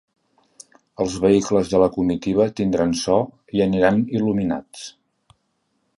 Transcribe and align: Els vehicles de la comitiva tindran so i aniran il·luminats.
Els 1.05 1.17
vehicles 1.25 1.69
de 1.73 1.81
la 1.83 1.89
comitiva 1.99 2.49
tindran 2.61 2.97
so 3.03 3.19
i 3.59 3.65
aniran 3.67 4.03
il·luminats. 4.19 4.89